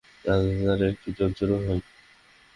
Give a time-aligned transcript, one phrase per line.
[0.25, 1.81] রাতে তার একটু জ্বরজ্বরও হয়।